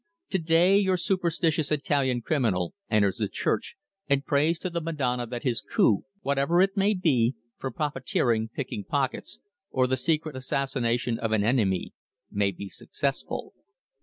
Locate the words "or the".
9.69-9.97